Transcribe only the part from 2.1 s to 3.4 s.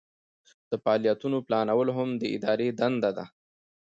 د ادارې دنده ده.